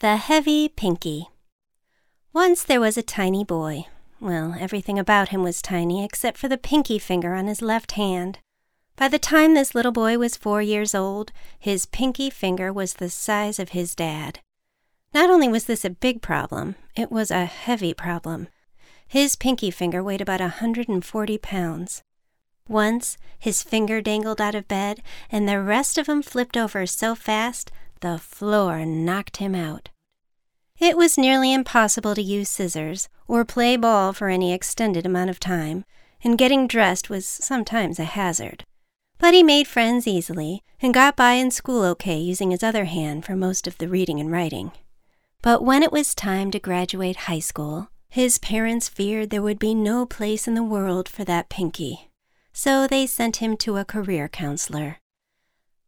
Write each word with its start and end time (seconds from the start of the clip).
The 0.00 0.16
Heavy 0.16 0.68
Pinky. 0.68 1.30
Once 2.34 2.62
there 2.62 2.82
was 2.82 2.98
a 2.98 3.02
tiny 3.02 3.44
boy. 3.44 3.86
Well, 4.20 4.54
everything 4.60 4.98
about 4.98 5.30
him 5.30 5.42
was 5.42 5.62
tiny 5.62 6.04
except 6.04 6.36
for 6.36 6.48
the 6.48 6.58
pinky 6.58 6.98
finger 6.98 7.32
on 7.32 7.46
his 7.46 7.62
left 7.62 7.92
hand. 7.92 8.38
By 8.96 9.08
the 9.08 9.18
time 9.18 9.54
this 9.54 9.74
little 9.74 9.92
boy 9.92 10.18
was 10.18 10.36
four 10.36 10.60
years 10.60 10.94
old, 10.94 11.32
his 11.58 11.86
pinky 11.86 12.28
finger 12.28 12.74
was 12.74 12.92
the 12.92 13.08
size 13.08 13.58
of 13.58 13.70
his 13.70 13.94
dad. 13.94 14.40
Not 15.14 15.30
only 15.30 15.48
was 15.48 15.64
this 15.64 15.82
a 15.82 15.88
big 15.88 16.20
problem, 16.20 16.74
it 16.94 17.10
was 17.10 17.30
a 17.30 17.46
heavy 17.46 17.94
problem. 17.94 18.48
His 19.08 19.34
pinky 19.34 19.70
finger 19.70 20.02
weighed 20.02 20.20
about 20.20 20.42
a 20.42 20.60
140 20.60 21.38
pounds. 21.38 22.02
Once, 22.68 23.16
his 23.38 23.62
finger 23.62 24.02
dangled 24.02 24.42
out 24.42 24.54
of 24.54 24.68
bed, 24.68 25.02
and 25.32 25.48
the 25.48 25.62
rest 25.62 25.96
of 25.96 26.06
him 26.06 26.20
flipped 26.20 26.58
over 26.58 26.84
so 26.84 27.14
fast 27.14 27.70
the 28.00 28.18
floor 28.18 28.84
knocked 28.84 29.38
him 29.38 29.54
out. 29.54 29.90
It 30.78 30.96
was 30.96 31.16
nearly 31.16 31.52
impossible 31.52 32.14
to 32.14 32.22
use 32.22 32.50
scissors 32.50 33.08
or 33.26 33.44
play 33.44 33.76
ball 33.76 34.12
for 34.12 34.28
any 34.28 34.52
extended 34.52 35.06
amount 35.06 35.30
of 35.30 35.40
time, 35.40 35.84
and 36.22 36.38
getting 36.38 36.66
dressed 36.66 37.08
was 37.08 37.26
sometimes 37.26 37.98
a 37.98 38.04
hazard. 38.04 38.64
But 39.18 39.32
he 39.32 39.42
made 39.42 39.66
friends 39.66 40.06
easily 40.06 40.62
and 40.82 40.92
got 40.92 41.16
by 41.16 41.32
in 41.32 41.50
school 41.50 41.84
okay 41.84 42.18
using 42.18 42.50
his 42.50 42.62
other 42.62 42.84
hand 42.84 43.24
for 43.24 43.34
most 43.34 43.66
of 43.66 43.78
the 43.78 43.88
reading 43.88 44.20
and 44.20 44.30
writing. 44.30 44.72
But 45.42 45.64
when 45.64 45.82
it 45.82 45.92
was 45.92 46.14
time 46.14 46.50
to 46.50 46.58
graduate 46.58 47.16
high 47.16 47.38
school, 47.38 47.88
his 48.08 48.38
parents 48.38 48.88
feared 48.88 49.30
there 49.30 49.42
would 49.42 49.58
be 49.58 49.74
no 49.74 50.04
place 50.04 50.46
in 50.46 50.54
the 50.54 50.62
world 50.62 51.08
for 51.08 51.24
that 51.24 51.48
pinky, 51.48 52.10
so 52.52 52.86
they 52.86 53.06
sent 53.06 53.36
him 53.36 53.56
to 53.58 53.76
a 53.76 53.84
career 53.84 54.28
counselor. 54.28 54.98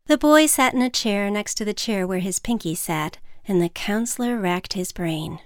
The 0.09 0.17
boy 0.17 0.47
sat 0.47 0.73
in 0.73 0.81
a 0.81 0.89
chair 0.89 1.31
next 1.31 1.57
to 1.57 1.67
the 1.67 1.75
chair 1.75 2.07
where 2.07 2.21
his 2.21 2.39
pinky 2.39 2.75
sat, 2.75 3.19
and 3.47 3.61
the 3.61 3.69
counselor 3.69 4.39
racked 4.39 4.73
his 4.73 4.91
brain. 4.91 5.39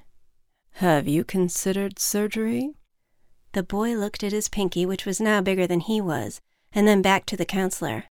Have 0.74 1.08
you 1.08 1.24
considered 1.24 1.98
surgery? 1.98 2.70
The 3.54 3.64
boy 3.64 3.96
looked 3.96 4.22
at 4.22 4.30
his 4.30 4.48
pinky, 4.48 4.86
which 4.86 5.04
was 5.04 5.20
now 5.20 5.40
bigger 5.40 5.66
than 5.66 5.80
he 5.80 6.00
was, 6.00 6.40
and 6.72 6.86
then 6.86 7.02
back 7.02 7.26
to 7.26 7.36
the 7.36 7.44
counselor. 7.44 8.04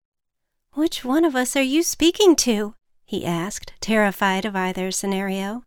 Which 0.72 1.04
one 1.04 1.24
of 1.24 1.36
us 1.36 1.54
are 1.54 1.62
you 1.62 1.84
speaking 1.84 2.34
to? 2.36 2.74
he 3.04 3.24
asked, 3.24 3.72
terrified 3.80 4.44
of 4.44 4.56
either 4.56 4.90
scenario. 4.90 5.62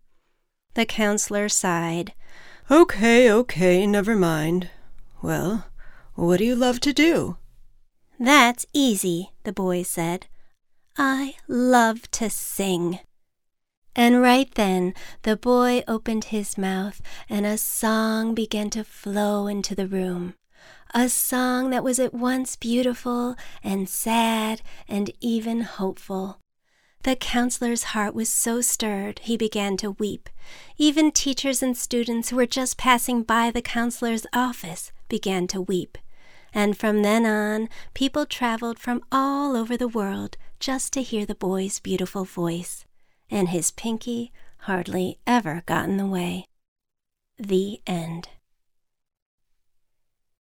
The 0.73 0.86
counselor 0.86 1.47
sighed. 1.47 2.14
Okay, 2.70 3.31
okay, 3.31 3.88
never 3.88 4.18
mind. 4.18 4.70
Well, 5.22 5.68
what 6.16 6.40
do 6.40 6.44
you 6.44 6.58
love 6.58 6.81
to 6.81 6.92
do? 6.92 7.38
That's 8.20 8.66
easy, 8.73 9.31
the 9.45 9.53
boy 9.53 9.84
said. 9.84 10.28
I 10.97 11.36
love 11.47 12.09
to 12.11 12.30
sing. 12.30 12.99
And 13.95 14.22
right 14.22 14.53
then 14.53 14.94
the 15.23 15.35
boy 15.35 15.83
opened 15.88 16.25
his 16.25 16.58
mouth, 16.58 17.02
and 17.30 17.45
a 17.45 17.58
song 17.58 18.35
began 18.35 18.69
to 18.72 18.83
flow 18.83 19.47
into 19.47 19.75
the 19.75 19.88
room. 19.88 20.35
A 20.94 21.09
song 21.09 21.72
that 21.72 21.83
was 21.83 22.00
at 22.00 22.13
once 22.13 22.55
beautiful 22.55 23.35
and 23.63 23.89
sad 23.89 24.61
and 24.88 25.11
even 25.19 25.61
hopeful. 25.61 26.39
The 27.02 27.16
counselor's 27.16 27.83
heart 27.83 28.13
was 28.13 28.30
so 28.30 28.61
stirred 28.61 29.19
he 29.23 29.35
began 29.35 29.78
to 29.78 29.91
weep. 29.91 30.30
Even 30.78 31.11
teachers 31.11 31.63
and 31.63 31.75
students 31.75 32.30
who 32.30 32.35
were 32.35 32.45
just 32.45 32.78
passing 32.78 33.23
by 33.23 33.50
the 33.50 33.61
counselor's 33.61 34.25
office 34.31 34.91
began 35.09 35.47
to 35.47 35.61
weep. 35.61 35.97
And 36.53 36.78
from 36.78 37.02
then 37.02 37.25
on, 37.25 37.67
people 37.95 38.25
traveled 38.28 38.78
from 38.78 39.02
all 39.11 39.55
over 39.55 39.75
the 39.75 39.88
world 39.88 40.38
just 40.64 40.94
to 40.94 41.02
hear 41.02 41.25
the 41.25 41.36
boy's 41.36 41.78
beautiful 41.80 42.23
voice, 42.23 42.86
and 43.30 43.50
his 43.50 43.69
pinky 43.69 44.31
hardly 44.59 45.19
ever 45.28 45.61
got 45.66 45.89
in 45.89 45.97
the 45.97 46.06
way. 46.06 46.45
The 47.38 47.81
end. 47.86 48.30